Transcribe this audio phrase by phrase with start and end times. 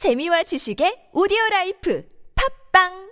[0.00, 2.03] 재미와 지식의 오디오 라이프
[2.73, 3.11] 팝빵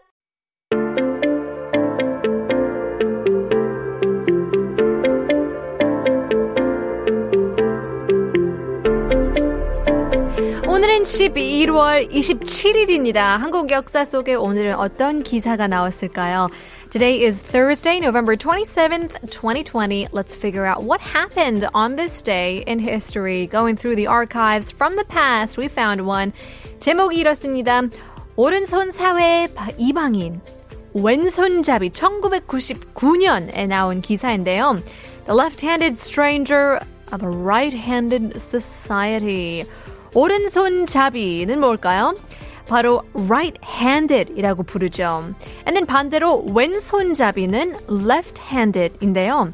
[10.68, 13.38] 오늘은 11월 27일입니다.
[13.38, 16.50] 한국 역사 속에 오늘은 어떤 기사가 나왔을까요?
[16.90, 20.08] Today is Thursday, November 27th, 2020.
[20.12, 23.46] Let's figure out what happened on this day in history.
[23.46, 26.34] Going through the archives from the past, we found one.
[26.80, 27.82] 제목이 이렇습니다.
[28.36, 29.48] 오른손 사회
[29.78, 30.40] 이방인
[30.94, 34.82] 왼손잡이 1999년에 나온 기사인데요.
[35.26, 36.80] The left-handed stranger
[37.14, 39.70] of a right-handed society.
[40.14, 42.16] 오른손잡이는 뭘까요?
[42.68, 45.22] 바로 right-handed이라고 부르죠.
[45.68, 49.52] And then 반대로 왼손잡이는 left-handed인데요.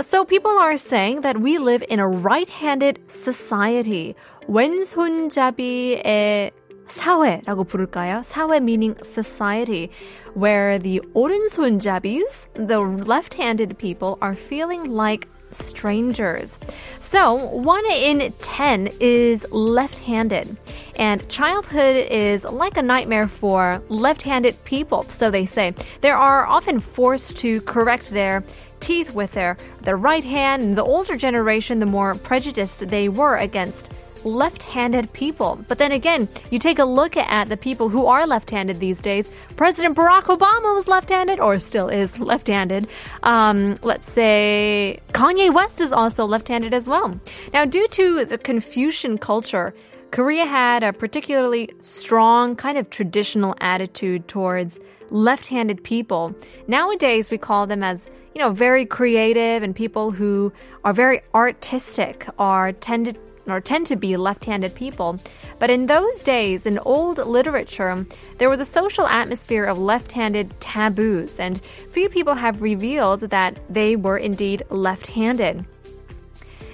[0.00, 4.14] So people are saying that we live in a right-handed society.
[4.48, 6.50] 왼손잡이의
[6.86, 8.22] 사회라고 부를까요?
[8.22, 9.90] 사회 meaning society,
[10.34, 16.59] where the 오른손잡이s, the left-handed people, are feeling like strangers.
[16.99, 20.57] So, one in 10 is left handed.
[20.95, 25.73] And childhood is like a nightmare for left handed people, so they say.
[26.01, 28.43] They are often forced to correct their
[28.79, 30.61] teeth with their, their right hand.
[30.61, 33.91] And the older generation, the more prejudiced they were against
[34.25, 35.59] left handed people.
[35.67, 38.99] But then again, you take a look at the people who are left handed these
[38.99, 39.29] days.
[39.55, 42.87] President Barack Obama was left handed, or still is left handed.
[43.23, 47.19] Um, let's say Kanye West is also left handed as well.
[47.53, 49.73] Now, due to the Confucian culture,
[50.11, 54.79] Korea had a particularly strong kind of traditional attitude towards
[55.11, 56.35] left-handed people.
[56.67, 60.51] Nowadays we call them as, you know, very creative and people who
[60.83, 63.17] are very artistic are tended
[63.51, 65.19] or tend to be left handed people.
[65.59, 68.05] But in those days, in old literature,
[68.37, 71.61] there was a social atmosphere of left handed taboos, and
[71.91, 75.65] few people have revealed that they were indeed left handed.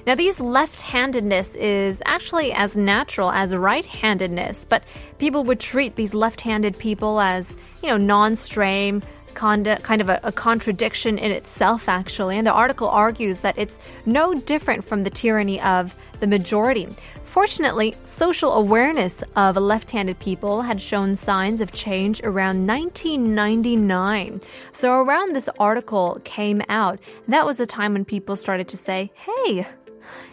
[0.06, 4.84] Now, these left handedness is actually as natural as right handedness, but
[5.18, 9.02] people would treat these left handed people as, you know, non stream,
[9.36, 12.38] kind of a, a, contradiction in itself, actually.
[12.38, 16.88] And the article argues that it's no different from the tyranny of the majority.
[17.26, 24.40] Fortunately, social awareness of left handed people had shown signs of change around 1999.
[24.72, 29.12] So, around this article came out, that was the time when people started to say,
[29.16, 29.68] hey,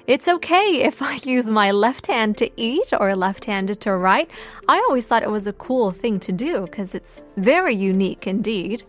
[0.07, 4.31] it's okay if I use my left hand to eat or left hand to write.
[4.69, 8.83] I always thought it was a cool thing to do because it's very unique indeed.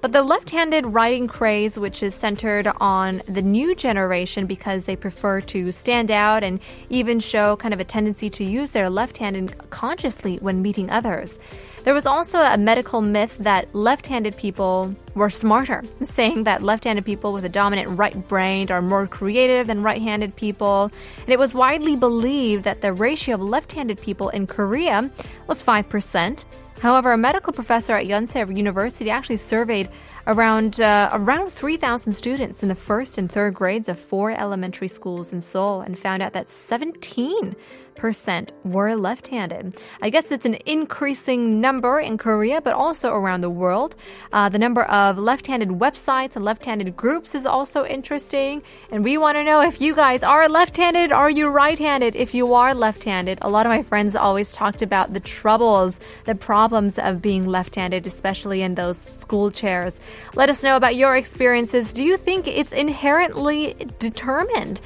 [0.00, 4.96] But the left handed writing craze, which is centered on the new generation because they
[4.96, 6.60] prefer to stand out and
[6.90, 11.38] even show kind of a tendency to use their left hand consciously when meeting others.
[11.84, 16.84] There was also a medical myth that left handed people were smarter, saying that left
[16.84, 20.53] handed people with a dominant right brain are more creative than right handed people.
[20.62, 25.10] And it was widely believed that the ratio of left handed people in Korea
[25.46, 26.44] was 5%.
[26.80, 29.88] However, a medical professor at Yonsei University actually surveyed
[30.26, 35.32] around uh, around 3,000 students in the first and third grades of four elementary schools
[35.32, 37.54] in Seoul and found out that 17
[37.94, 39.80] percent were left handed.
[40.02, 43.96] I guess it's an increasing number in Korea, but also around the world.
[44.32, 48.62] Uh, the number of left handed websites and left handed groups is also interesting.
[48.90, 52.16] And we want to know if you guys are left handed, are you right handed?
[52.16, 56.00] If you are left handed, a lot of my friends always talked about the troubles,
[56.24, 60.00] the problems of being left handed, especially in those school chairs.
[60.35, 61.93] Let us know about your experiences.
[61.93, 64.81] Do you think it's inherently determined?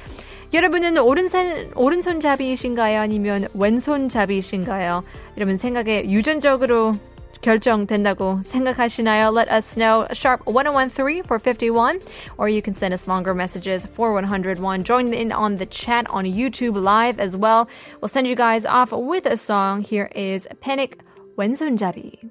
[0.52, 3.00] 여러분은 오른손, 오른손잡이이신가요?
[3.00, 5.02] 아니면 왼손잡이이신가요?
[5.36, 6.94] 여러분 생각에 유전적으로
[7.44, 9.30] 결정된다고 생각하시나요?
[9.30, 10.06] Let us know.
[10.12, 12.00] Sharp 1013 for 51.
[12.38, 14.84] Or you can send us longer messages for 101.
[14.84, 17.68] Join in on the chat on YouTube live as well.
[18.00, 19.82] We'll send you guys off with a song.
[19.82, 20.98] Here is Panic
[21.36, 22.27] 왼손잡이.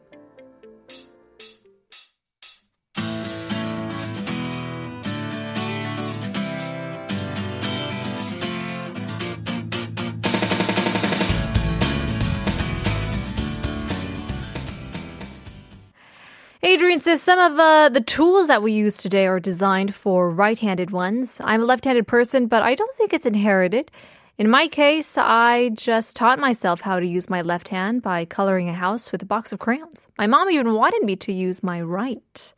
[16.78, 20.60] Adrian says some of uh, the tools that we use today are designed for right
[20.60, 21.40] handed ones.
[21.42, 23.90] I'm a left handed person, but I don't think it's inherited.
[24.38, 28.68] In my case, I just taught myself how to use my left hand by coloring
[28.68, 30.06] a house with a box of crayons.
[30.18, 32.54] My mom even wanted me to use my right.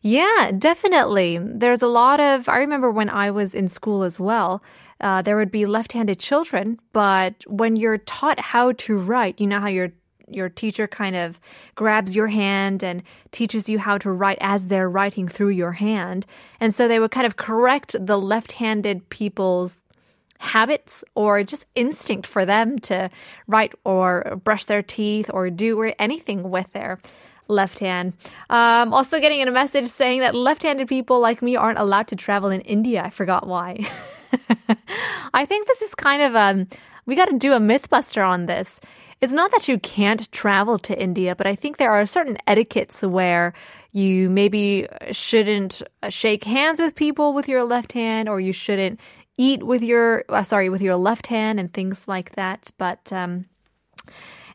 [0.00, 1.38] Yeah, definitely.
[1.42, 4.62] There's a lot of, I remember when I was in school as well,
[5.00, 9.58] uh, there would be left-handed children, but when you're taught how to write, you know
[9.58, 9.90] how your
[10.28, 11.40] your teacher kind of
[11.74, 16.26] grabs your hand and teaches you how to write as they're writing through your hand.
[16.60, 19.78] And so they would kind of correct the left-handed people's
[20.38, 23.10] habits or just instinct for them to
[23.46, 26.98] write or brush their teeth or do anything with their
[27.48, 28.14] left hand.
[28.50, 32.08] Um, also, getting in a message saying that left handed people like me aren't allowed
[32.08, 33.02] to travel in India.
[33.04, 33.84] I forgot why.
[35.34, 36.66] I think this is kind of um,
[37.06, 38.80] we got to do a mythbuster on this.
[39.20, 43.02] It's not that you can't travel to India, but I think there are certain etiquettes
[43.02, 43.54] where
[43.92, 49.00] you maybe shouldn't shake hands with people with your left hand, or you shouldn't
[49.38, 52.70] eat with your uh, sorry with your left hand and things like that.
[52.76, 53.46] But um,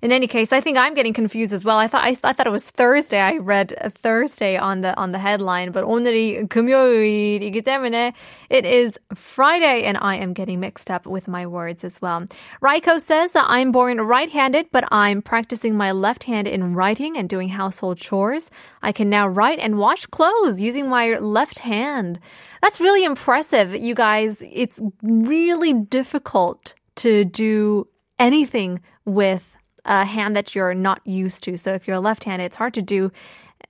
[0.03, 1.79] in any case, I think I'm getting confused as well.
[1.79, 3.19] I thought I, I thought it was Thursday.
[3.19, 8.13] I read Thursday on the on the headline, but 오늘이 금요일이기 때문에
[8.51, 12.27] it is Friday, and I am getting mixed up with my words as well.
[12.61, 17.49] Raiko says I'm born right-handed, but I'm practicing my left hand in writing and doing
[17.49, 18.51] household chores.
[18.83, 22.19] I can now write and wash clothes using my left hand.
[22.63, 24.43] That's really impressive, you guys.
[24.43, 27.89] It's really difficult to do
[28.19, 31.58] anything with a hand that you're not used to.
[31.58, 33.12] So if you're a left-handed, it's hard to do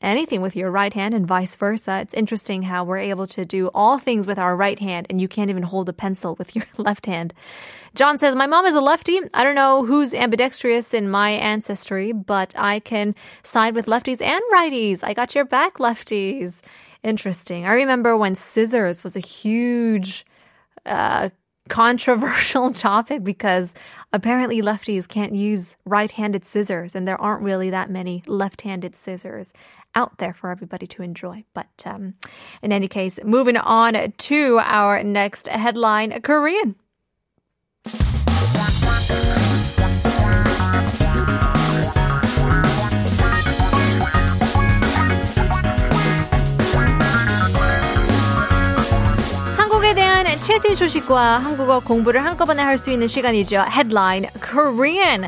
[0.01, 1.99] anything with your right hand and vice versa.
[1.99, 5.27] It's interesting how we're able to do all things with our right hand and you
[5.27, 7.33] can't even hold a pencil with your left hand.
[7.93, 9.19] John says, My mom is a lefty.
[9.33, 14.41] I don't know who's ambidextrous in my ancestry, but I can side with lefties and
[14.53, 15.03] righties.
[15.03, 16.61] I got your back, lefties.
[17.03, 17.65] Interesting.
[17.65, 20.25] I remember when scissors was a huge
[20.85, 21.29] uh,
[21.71, 23.73] controversial topic because
[24.11, 28.95] apparently lefties can't use right handed scissors, and there aren't really that many left handed
[28.95, 29.53] scissors
[29.95, 31.43] out there for everybody to enjoy.
[31.53, 32.15] But um,
[32.61, 36.75] in any case, moving on to our next headline Korean.
[50.43, 53.63] 최신 소식과 한국어 공부를 한꺼번에 할 수 있는 시간이죠.
[53.67, 55.27] Headline Korean.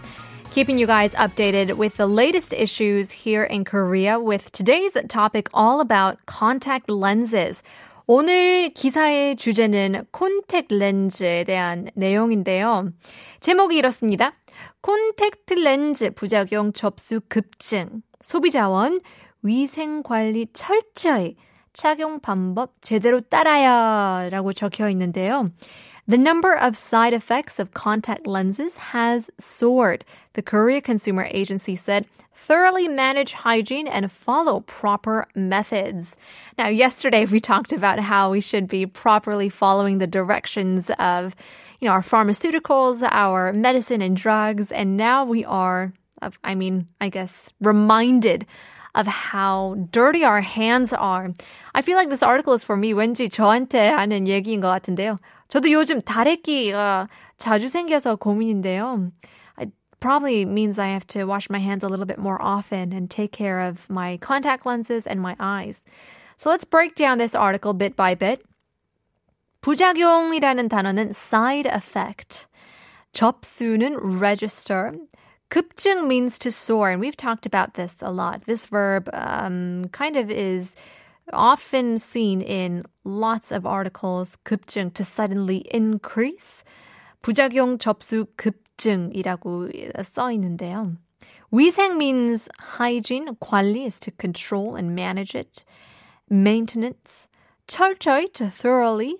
[0.51, 5.81] Keeping you guys updated with the latest issues here in Korea with today's topic all
[5.81, 7.63] about contact lenses.
[8.05, 12.91] 오늘 기사의 주제는 콘택트 렌즈에 대한 내용인데요.
[13.39, 14.33] 제목이 이렇습니다.
[14.81, 18.03] 콘택트 렌즈 부작용 접수 급증.
[18.21, 18.99] 소비자원
[19.41, 21.35] 위생 관리 철저히
[21.72, 25.50] 착용 방법 제대로 따라야 라고 적혀 있는데요.
[26.08, 32.06] The number of side effects of contact lenses has soared, the Korea Consumer Agency said.
[32.34, 36.16] Thoroughly manage hygiene and follow proper methods.
[36.56, 41.36] Now, yesterday we talked about how we should be properly following the directions of,
[41.78, 45.92] you know, our pharmaceuticals, our medicine and drugs, and now we are,
[46.42, 48.46] I mean, I guess, reminded
[48.94, 51.32] of how dirty our hands are.
[51.74, 52.92] I feel like this article is for me.
[52.92, 55.18] 왠지 저한테 하는 얘기인 것 같은데요.
[55.48, 57.08] 저도 요즘 다래끼가
[57.38, 59.12] 자주 생겨서 고민인데요.
[59.58, 63.08] It probably means I have to wash my hands a little bit more often and
[63.08, 65.82] take care of my contact lenses and my eyes.
[66.36, 68.42] So let's break down this article bit by bit.
[69.62, 72.46] 부작용이라는 단어는 side effect.
[73.12, 74.92] 접수는 register.
[75.50, 78.44] 급증 means to soar, and we've talked about this a lot.
[78.46, 80.76] This verb um, kind of is
[81.32, 84.36] often seen in lots of articles.
[84.44, 86.64] 급증 to suddenly increase.
[87.22, 90.96] 부작용 접수 급증이라고 써 있는데요.
[91.52, 95.64] 위생 means hygiene, 관리 is to control and manage it.
[96.30, 97.28] Maintenance,
[97.66, 99.16] 철저히 to thoroughly.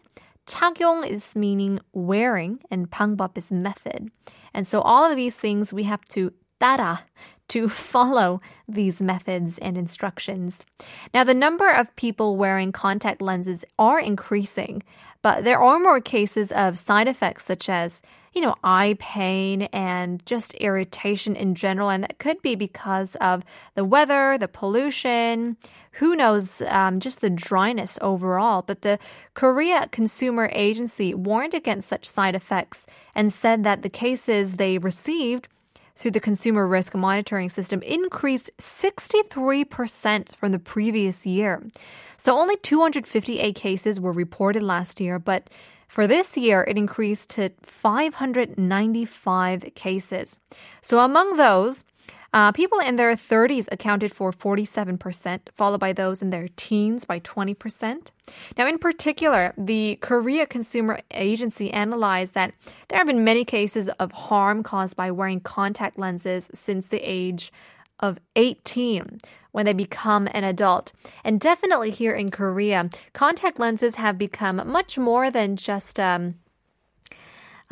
[0.46, 4.10] 착용 is meaning wearing, and 방법 is method.
[4.53, 6.99] And so all of these things we have to 따라
[7.49, 10.59] to follow these methods and instructions.
[11.13, 14.83] Now, the number of people wearing contact lenses are increasing,
[15.21, 18.01] but there are more cases of side effects such as,
[18.33, 21.89] you know, eye pain and just irritation in general.
[21.89, 23.43] And that could be because of
[23.75, 25.55] the weather, the pollution,
[25.93, 28.63] who knows, um, just the dryness overall.
[28.63, 28.99] But the
[29.33, 35.47] Korea Consumer Agency warned against such side effects and said that the cases they received
[35.95, 41.63] through the consumer risk monitoring system increased 63% from the previous year.
[42.17, 45.49] So only 258 cases were reported last year, but
[45.87, 50.39] for this year, it increased to 595 cases.
[50.81, 51.83] So among those,
[52.33, 57.19] Uh, people in their 30s accounted for 47%, followed by those in their teens by
[57.19, 58.09] 20%.
[58.57, 62.53] Now, in particular, the Korea Consumer Agency analyzed that
[62.87, 67.51] there have been many cases of harm caused by wearing contact lenses since the age
[67.99, 69.19] of 18
[69.51, 70.91] when they become an adult.
[71.23, 76.35] And definitely here in Korea, contact lenses have become much more than just um,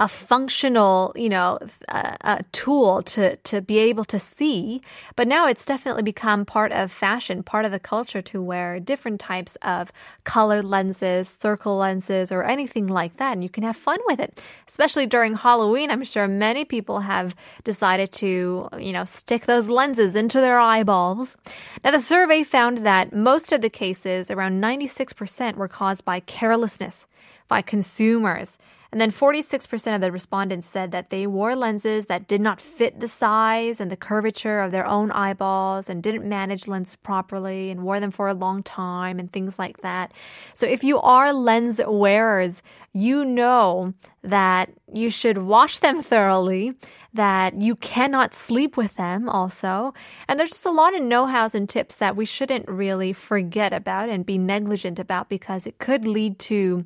[0.02, 4.82] a functional, you know, a, a tool to, to be able to see.
[5.16, 9.20] But now it's definitely become part of fashion, part of the culture to wear different
[9.20, 9.94] types of
[10.24, 13.34] colored lenses, circle lenses, or anything like that.
[13.34, 15.92] And you can have fun with it, especially during Halloween.
[15.92, 21.38] I'm sure many people have decided to, you know, stick those lenses into their eyeballs.
[21.84, 27.06] Now, the survey found that most of the cases, around 96%, were caused by carelessness
[27.48, 28.58] by consumers.
[28.92, 33.00] And then 46% of the respondents said that they wore lenses that did not fit
[33.00, 37.84] the size and the curvature of their own eyeballs and didn't manage lenses properly and
[37.84, 40.12] wore them for a long time and things like that.
[40.54, 43.94] So if you are lens wearers, you know
[44.24, 46.74] that you should wash them thoroughly,
[47.14, 49.94] that you cannot sleep with them also.
[50.28, 54.10] And there's just a lot of know-hows and tips that we shouldn't really forget about
[54.10, 56.84] and be negligent about because it could lead to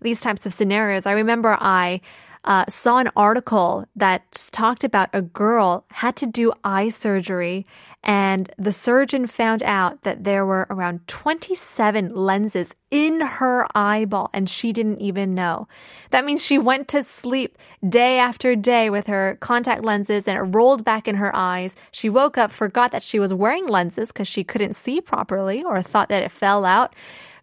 [0.00, 1.06] these types of scenarios.
[1.06, 2.00] I remember I
[2.44, 7.66] uh, saw an article that talked about a girl had to do eye surgery
[8.02, 14.48] and the surgeon found out that there were around 27 lenses in her eyeball and
[14.48, 15.68] she didn't even know.
[16.10, 20.56] That means she went to sleep day after day with her contact lenses and it
[20.56, 21.76] rolled back in her eyes.
[21.90, 25.82] She woke up, forgot that she was wearing lenses because she couldn't see properly or
[25.82, 26.94] thought that it fell out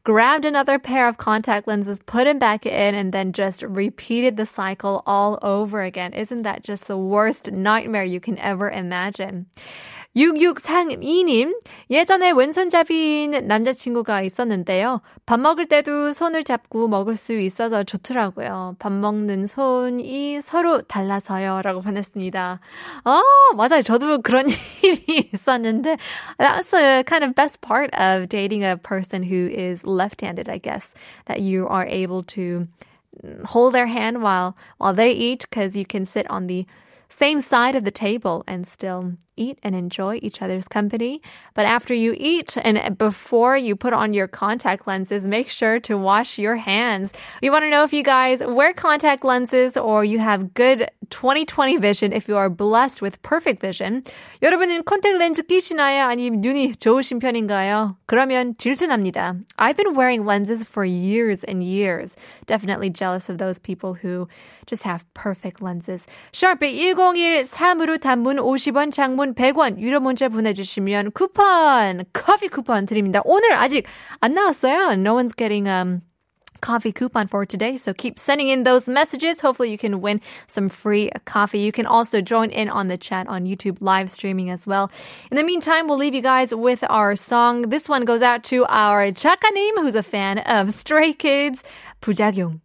[0.07, 4.45] grabbed another pair of contact lenses, put them back in, and then just repeated the
[4.45, 6.13] cycle all over again.
[6.13, 9.47] Isn't that just the worst nightmare you can ever imagine?
[10.17, 11.59] 6632님,
[11.91, 15.01] 예전에 왼손잡이인 남자친구가 있었는데요.
[15.27, 18.75] 밥 먹을 때도 손을 잡고 먹을 수 있어서 좋더라고요.
[18.79, 21.61] 밥 먹는 손이 서로 달라서요.
[21.63, 22.59] 라고 보냈습니다.
[23.05, 23.21] 어,
[23.55, 23.81] 맞아요.
[23.83, 24.47] 저도 그런
[24.83, 25.97] 일이 있었는데,
[26.39, 30.93] that's a kind of best part of dating a person who is left-handed, I guess,
[31.27, 32.67] that you are able to
[33.45, 36.65] hold their hand while, while they eat because you can sit on the
[37.08, 41.22] same side of the table and still eat and enjoy each other's company.
[41.54, 45.96] But after you eat and before you put on your contact lenses, make sure to
[45.96, 47.12] wash your hands.
[47.40, 51.76] We want to know if you guys wear contact lenses or you have good 2020
[51.76, 54.02] vision if you are blessed with perfect vision.
[54.42, 56.06] 여러분은 contact 렌즈 끼시나요?
[56.08, 57.96] 아니면 눈이 좋으신 편인가요?
[58.06, 59.36] 그러면 질투납니다.
[59.58, 62.16] I've been wearing lenses for years and years.
[62.46, 64.28] Definitely jealous of those people who
[64.66, 66.06] just have perfect lenses.
[66.32, 66.62] Sharp
[66.96, 73.20] 1013으로 단문 50원, 장문 100원 유료 문자 보내주시면 쿠폰, 커피 쿠폰 드립니다.
[73.24, 73.86] 오늘 아직
[74.20, 74.92] 안 나왔어요.
[74.92, 76.02] No one's getting um
[76.62, 77.76] coffee coupon for today.
[77.76, 79.40] So keep sending in those messages.
[79.40, 81.58] Hopefully you can win some free coffee.
[81.58, 84.90] You can also join in on the chat on YouTube live streaming as well.
[85.30, 87.62] In the meantime, we'll leave you guys with our song.
[87.62, 91.62] This one goes out to our Chakanim, who's a fan of Stray Kids,
[92.00, 92.60] 부작용.